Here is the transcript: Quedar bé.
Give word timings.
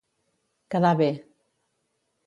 Quedar 0.71 0.93
bé. 1.03 1.11